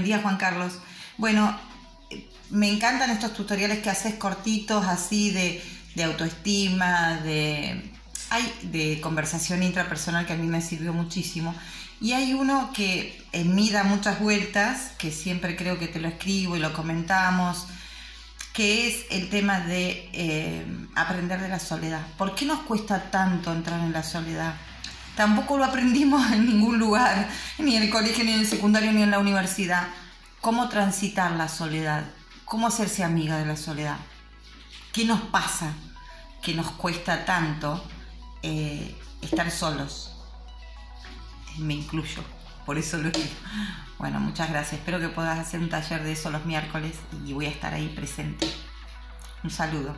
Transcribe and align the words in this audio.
Buen 0.00 0.08
día, 0.08 0.22
Juan 0.22 0.38
Carlos. 0.38 0.78
Bueno, 1.18 1.54
me 2.48 2.70
encantan 2.72 3.10
estos 3.10 3.34
tutoriales 3.34 3.80
que 3.80 3.90
haces 3.90 4.14
cortitos, 4.14 4.86
así 4.86 5.30
de, 5.30 5.62
autoestima, 6.02 7.18
de, 7.22 7.92
hay, 8.30 8.50
de 8.62 8.98
conversación 9.02 9.62
intrapersonal 9.62 10.24
que 10.24 10.32
a 10.32 10.36
mí 10.36 10.46
me 10.46 10.62
sirvió 10.62 10.94
muchísimo. 10.94 11.54
Y 12.00 12.14
hay 12.14 12.32
uno 12.32 12.72
que 12.72 13.22
en 13.32 13.54
mí 13.54 13.68
da 13.68 13.84
muchas 13.84 14.20
vueltas, 14.20 14.92
que 14.96 15.12
siempre 15.12 15.54
creo 15.54 15.78
que 15.78 15.86
te 15.86 16.00
lo 16.00 16.08
escribo 16.08 16.56
y 16.56 16.60
lo 16.60 16.72
comentamos, 16.72 17.66
que 18.54 18.88
es 18.88 19.04
el 19.10 19.28
tema 19.28 19.60
de 19.60 20.08
eh, 20.14 20.64
aprender 20.94 21.42
de 21.42 21.50
la 21.50 21.58
soledad. 21.58 22.06
¿Por 22.16 22.34
qué 22.34 22.46
nos 22.46 22.60
cuesta 22.60 23.10
tanto 23.10 23.52
entrar 23.52 23.80
en 23.80 23.92
la 23.92 24.02
soledad? 24.02 24.54
Tampoco 25.20 25.58
lo 25.58 25.66
aprendimos 25.66 26.32
en 26.32 26.46
ningún 26.46 26.78
lugar, 26.78 27.28
ni 27.58 27.76
en 27.76 27.82
el 27.82 27.90
colegio, 27.90 28.24
ni 28.24 28.32
en 28.32 28.40
el 28.40 28.46
secundario, 28.46 28.90
ni 28.90 29.02
en 29.02 29.10
la 29.10 29.18
universidad. 29.18 29.88
¿Cómo 30.40 30.70
transitar 30.70 31.32
la 31.32 31.46
soledad? 31.46 32.04
¿Cómo 32.46 32.66
hacerse 32.66 33.04
amiga 33.04 33.36
de 33.36 33.44
la 33.44 33.56
soledad? 33.56 33.98
¿Qué 34.94 35.04
nos 35.04 35.20
pasa 35.20 35.74
que 36.40 36.54
nos 36.54 36.70
cuesta 36.70 37.26
tanto 37.26 37.84
eh, 38.42 38.98
estar 39.20 39.50
solos? 39.50 40.10
Me 41.58 41.74
incluyo, 41.74 42.24
por 42.64 42.78
eso 42.78 42.96
lo 42.96 43.10
digo. 43.10 43.28
Bueno, 43.98 44.20
muchas 44.20 44.48
gracias. 44.48 44.80
Espero 44.80 45.00
que 45.00 45.10
puedas 45.10 45.38
hacer 45.38 45.60
un 45.60 45.68
taller 45.68 46.02
de 46.02 46.12
eso 46.12 46.30
los 46.30 46.46
miércoles 46.46 46.94
y 47.26 47.34
voy 47.34 47.44
a 47.44 47.50
estar 47.50 47.74
ahí 47.74 47.92
presente. 47.94 48.50
Un 49.42 49.48
saludo. 49.48 49.94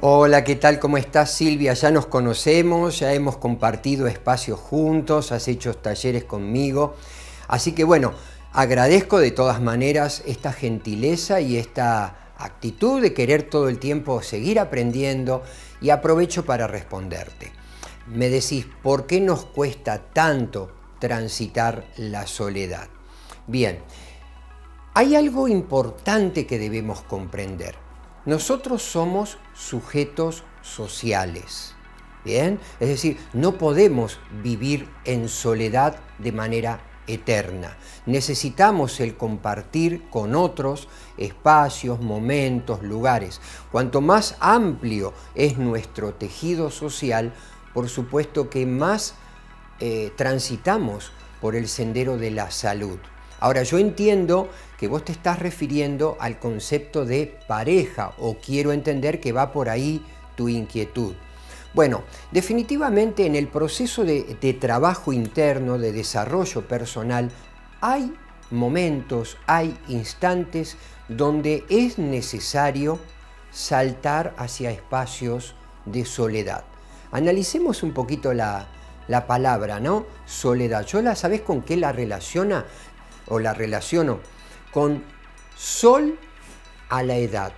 Hola, 0.00 0.42
¿qué 0.42 0.56
tal? 0.56 0.78
¿Cómo 0.78 0.96
estás 0.96 1.30
Silvia? 1.30 1.74
Ya 1.74 1.90
nos 1.90 2.06
conocemos, 2.06 2.98
ya 2.98 3.12
hemos 3.12 3.36
compartido 3.36 4.06
espacios 4.06 4.58
juntos, 4.58 5.32
has 5.32 5.48
hecho 5.48 5.74
talleres 5.74 6.24
conmigo. 6.24 6.96
Así 7.46 7.72
que 7.72 7.84
bueno, 7.84 8.14
agradezco 8.54 9.18
de 9.18 9.32
todas 9.32 9.60
maneras 9.60 10.22
esta 10.26 10.50
gentileza 10.50 11.42
y 11.42 11.58
esta 11.58 12.32
actitud 12.38 13.02
de 13.02 13.12
querer 13.12 13.42
todo 13.42 13.68
el 13.68 13.78
tiempo 13.78 14.22
seguir 14.22 14.58
aprendiendo 14.58 15.42
y 15.82 15.90
aprovecho 15.90 16.46
para 16.46 16.66
responderte. 16.66 17.52
Me 18.06 18.30
decís, 18.30 18.66
¿por 18.82 19.06
qué 19.06 19.20
nos 19.20 19.44
cuesta 19.44 19.98
tanto 19.98 20.72
transitar 21.00 21.84
la 21.98 22.26
soledad? 22.26 22.88
Bien, 23.46 23.78
hay 24.94 25.16
algo 25.16 25.48
importante 25.48 26.46
que 26.46 26.58
debemos 26.58 27.02
comprender. 27.02 27.85
Nosotros 28.26 28.82
somos 28.82 29.38
sujetos 29.54 30.42
sociales. 30.60 31.74
¿Bien? 32.24 32.58
Es 32.80 32.88
decir, 32.88 33.18
no 33.32 33.56
podemos 33.56 34.18
vivir 34.42 34.88
en 35.04 35.28
soledad 35.28 36.00
de 36.18 36.32
manera 36.32 36.80
eterna. 37.06 37.76
Necesitamos 38.04 38.98
el 38.98 39.16
compartir 39.16 40.08
con 40.10 40.34
otros 40.34 40.88
espacios, 41.16 42.00
momentos, 42.00 42.82
lugares. 42.82 43.40
Cuanto 43.70 44.00
más 44.00 44.36
amplio 44.40 45.12
es 45.36 45.56
nuestro 45.56 46.14
tejido 46.14 46.72
social, 46.72 47.32
por 47.72 47.88
supuesto 47.88 48.50
que 48.50 48.66
más 48.66 49.14
eh, 49.78 50.12
transitamos 50.16 51.12
por 51.40 51.54
el 51.54 51.68
sendero 51.68 52.16
de 52.16 52.32
la 52.32 52.50
salud. 52.50 52.98
Ahora, 53.40 53.62
yo 53.62 53.78
entiendo 53.78 54.48
que 54.78 54.88
vos 54.88 55.04
te 55.04 55.12
estás 55.12 55.38
refiriendo 55.38 56.16
al 56.20 56.38
concepto 56.38 57.04
de 57.04 57.38
pareja 57.46 58.12
o 58.18 58.36
quiero 58.36 58.72
entender 58.72 59.20
que 59.20 59.32
va 59.32 59.52
por 59.52 59.68
ahí 59.68 60.02
tu 60.36 60.48
inquietud. 60.48 61.14
Bueno, 61.74 62.04
definitivamente 62.30 63.26
en 63.26 63.36
el 63.36 63.48
proceso 63.48 64.04
de, 64.04 64.58
trabajo 64.58 65.12
interno, 65.12 65.78
de 65.78 65.92
desarrollo 65.92 66.66
personal, 66.66 67.30
hay 67.82 68.14
momentos, 68.50 69.36
hay 69.46 69.76
instantes 69.88 70.78
donde 71.08 71.64
es 71.68 71.98
necesario 71.98 72.98
saltar 73.50 74.34
hacia 74.38 74.70
espacios 74.70 75.54
de 75.84 76.06
soledad. 76.06 76.64
Analicemos 77.12 77.82
un 77.82 77.92
poquito 77.92 78.32
la, 78.32 78.68
la 79.08 79.26
palabra, 79.26 79.78
¿no? 79.78 80.06
Soledad. 80.24 80.86
¿Yo 80.86 81.02
la 81.02 81.14
sabes 81.14 81.42
con 81.42 81.60
qué 81.60 81.76
la 81.76 81.92
relaciona? 81.92 82.64
O 83.28 83.38
la 83.38 83.54
relaciono 83.54 84.20
con 84.72 85.02
sol 85.56 86.18
a 86.88 87.02
la 87.02 87.16
edad, 87.16 87.52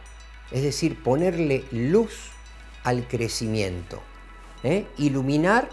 es 0.51 0.63
decir, 0.63 1.03
ponerle 1.03 1.65
luz 1.73 2.31
al 2.85 3.07
crecimiento, 3.07 4.01
¿eh? 4.63 4.87
iluminar 4.99 5.69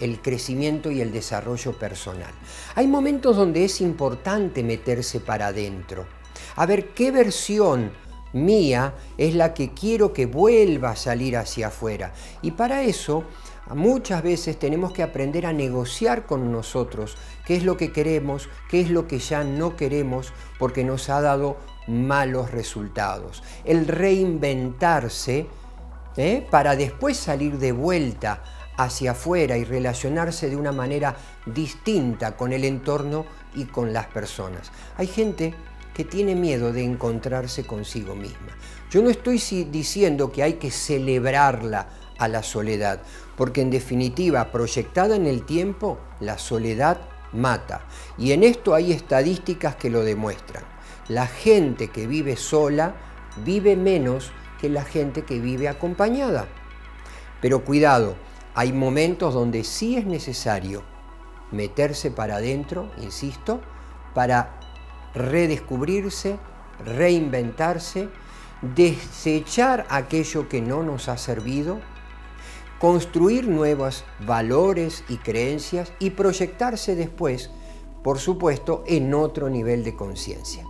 el 0.00 0.20
crecimiento 0.20 0.90
y 0.90 1.00
el 1.00 1.12
desarrollo 1.12 1.78
personal. 1.78 2.32
Hay 2.74 2.86
momentos 2.86 3.36
donde 3.36 3.64
es 3.64 3.80
importante 3.80 4.62
meterse 4.62 5.20
para 5.20 5.48
adentro, 5.48 6.06
a 6.56 6.66
ver 6.66 6.90
qué 6.90 7.10
versión 7.10 7.92
mía 8.34 8.94
es 9.16 9.34
la 9.34 9.54
que 9.54 9.72
quiero 9.72 10.12
que 10.12 10.26
vuelva 10.26 10.90
a 10.90 10.96
salir 10.96 11.36
hacia 11.36 11.68
afuera. 11.68 12.12
Y 12.42 12.50
para 12.50 12.82
eso 12.82 13.24
muchas 13.72 14.22
veces 14.22 14.58
tenemos 14.58 14.92
que 14.92 15.02
aprender 15.02 15.46
a 15.46 15.52
negociar 15.52 16.26
con 16.26 16.52
nosotros 16.52 17.16
qué 17.46 17.56
es 17.56 17.64
lo 17.64 17.76
que 17.76 17.92
queremos, 17.92 18.48
qué 18.68 18.80
es 18.80 18.90
lo 18.90 19.06
que 19.06 19.18
ya 19.18 19.44
no 19.44 19.76
queremos, 19.76 20.32
porque 20.58 20.84
nos 20.84 21.08
ha 21.08 21.20
dado 21.20 21.56
malos 21.86 22.50
resultados. 22.50 23.42
El 23.64 23.86
reinventarse 23.86 25.46
¿eh? 26.16 26.46
para 26.50 26.76
después 26.76 27.16
salir 27.16 27.58
de 27.58 27.72
vuelta 27.72 28.42
hacia 28.76 29.12
afuera 29.12 29.56
y 29.56 29.64
relacionarse 29.64 30.50
de 30.50 30.56
una 30.56 30.72
manera 30.72 31.16
distinta 31.46 32.36
con 32.36 32.52
el 32.52 32.64
entorno 32.64 33.24
y 33.54 33.64
con 33.64 33.92
las 33.92 34.06
personas. 34.06 34.72
Hay 34.96 35.06
gente 35.06 35.54
que 35.94 36.04
tiene 36.04 36.34
miedo 36.34 36.72
de 36.72 36.82
encontrarse 36.82 37.64
consigo 37.64 38.16
misma. 38.16 38.48
Yo 38.90 39.00
no 39.00 39.10
estoy 39.10 39.38
diciendo 39.70 40.32
que 40.32 40.42
hay 40.42 40.54
que 40.54 40.70
celebrarla 40.70 41.88
a 42.18 42.28
la 42.28 42.42
soledad, 42.42 43.00
porque 43.36 43.60
en 43.60 43.70
definitiva, 43.70 44.52
proyectada 44.52 45.16
en 45.16 45.26
el 45.26 45.44
tiempo, 45.44 45.98
la 46.20 46.38
soledad 46.38 47.00
mata. 47.32 47.82
Y 48.16 48.32
en 48.32 48.44
esto 48.44 48.74
hay 48.74 48.92
estadísticas 48.92 49.76
que 49.76 49.90
lo 49.90 50.02
demuestran. 50.02 50.64
La 51.08 51.26
gente 51.26 51.88
que 51.88 52.06
vive 52.06 52.36
sola 52.36 52.94
vive 53.44 53.76
menos 53.76 54.32
que 54.60 54.68
la 54.68 54.84
gente 54.84 55.24
que 55.24 55.40
vive 55.40 55.68
acompañada. 55.68 56.46
Pero 57.40 57.64
cuidado, 57.64 58.16
hay 58.54 58.72
momentos 58.72 59.34
donde 59.34 59.64
sí 59.64 59.96
es 59.96 60.06
necesario 60.06 60.82
meterse 61.50 62.10
para 62.10 62.36
adentro, 62.36 62.90
insisto, 62.98 63.60
para 64.14 64.60
redescubrirse, 65.14 66.38
reinventarse, 66.84 68.08
desechar 68.62 69.86
aquello 69.90 70.48
que 70.48 70.62
no 70.62 70.82
nos 70.82 71.08
ha 71.08 71.18
servido 71.18 71.80
construir 72.84 73.48
nuevos 73.48 74.04
valores 74.26 75.04
y 75.08 75.16
creencias 75.16 75.90
y 76.00 76.10
proyectarse 76.10 76.94
después, 76.94 77.48
por 78.02 78.18
supuesto, 78.18 78.84
en 78.86 79.14
otro 79.14 79.48
nivel 79.48 79.84
de 79.84 79.96
conciencia. 79.96 80.66